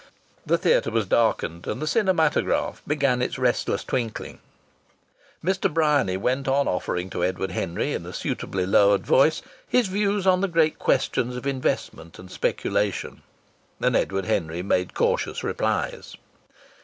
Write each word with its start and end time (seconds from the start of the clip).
The 0.47 0.57
theatre 0.57 0.89
was 0.89 1.05
darkened 1.05 1.67
and 1.67 1.79
the 1.79 1.85
cinematograph 1.85 2.81
began 2.87 3.21
its 3.21 3.37
restless 3.37 3.83
twinkling. 3.83 4.39
Mr. 5.45 5.71
Bryany 5.71 6.17
went 6.17 6.47
on 6.47 6.67
offering 6.67 7.07
to 7.11 7.23
Edward 7.23 7.51
Henry, 7.51 7.93
in 7.93 8.03
a 8.07 8.11
suitably 8.11 8.65
lowered 8.65 9.05
voice, 9.05 9.43
his 9.69 9.89
views 9.89 10.25
on 10.25 10.41
the 10.41 10.47
great 10.47 10.79
questions 10.79 11.35
of 11.35 11.45
investment 11.45 12.17
and 12.17 12.31
speculation, 12.31 13.21
and 13.79 13.95
Edward 13.95 14.25
Henry 14.25 14.63
made 14.63 14.95
cautious 14.95 15.43
replies. 15.43 16.17